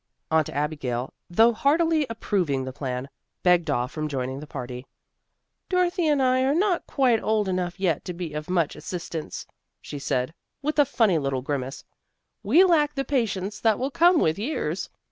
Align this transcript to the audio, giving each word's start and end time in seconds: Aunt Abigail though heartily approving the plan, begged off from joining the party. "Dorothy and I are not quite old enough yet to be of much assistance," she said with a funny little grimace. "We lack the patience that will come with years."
Aunt 0.31 0.49
Abigail 0.49 1.13
though 1.29 1.53
heartily 1.53 2.07
approving 2.09 2.65
the 2.65 2.73
plan, 2.73 3.07
begged 3.43 3.69
off 3.69 3.91
from 3.91 4.07
joining 4.07 4.39
the 4.39 4.47
party. 4.47 4.87
"Dorothy 5.69 6.07
and 6.07 6.23
I 6.23 6.41
are 6.41 6.55
not 6.55 6.87
quite 6.87 7.21
old 7.21 7.47
enough 7.47 7.79
yet 7.79 8.03
to 8.05 8.13
be 8.15 8.33
of 8.33 8.49
much 8.49 8.75
assistance," 8.75 9.45
she 9.79 9.99
said 9.99 10.33
with 10.63 10.79
a 10.79 10.85
funny 10.85 11.19
little 11.19 11.43
grimace. 11.43 11.83
"We 12.41 12.63
lack 12.63 12.95
the 12.95 13.05
patience 13.05 13.59
that 13.59 13.77
will 13.77 13.91
come 13.91 14.19
with 14.19 14.39
years." 14.39 14.89